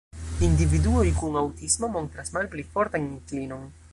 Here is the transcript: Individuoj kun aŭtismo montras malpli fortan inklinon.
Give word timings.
Individuoj 0.45 1.03
kun 1.19 1.37
aŭtismo 1.43 1.91
montras 1.97 2.35
malpli 2.39 2.67
fortan 2.73 3.09
inklinon. 3.13 3.73